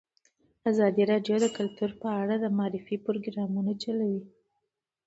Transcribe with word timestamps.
ازادي 0.71 1.03
راډیو 1.11 1.35
د 1.41 1.47
کلتور 1.57 1.91
په 2.01 2.07
اړه 2.21 2.35
د 2.39 2.45
معارفې 2.57 2.95
پروګرامونه 3.05 3.71
چلولي. 3.83 4.23